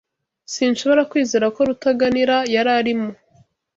Sinshobora 0.53 1.01
kwizera 1.11 1.45
ko 1.55 1.59
Rutaganira 1.67 2.35
yari 2.53 2.71
arimo. 2.79 3.09